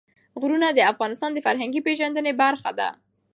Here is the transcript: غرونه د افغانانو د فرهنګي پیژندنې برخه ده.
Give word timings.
غرونه 0.41 0.67
د 0.73 0.79
افغانانو 0.91 1.35
د 1.35 1.39
فرهنګي 1.45 1.81
پیژندنې 1.87 2.33
برخه 2.41 2.69
ده. 2.79 2.89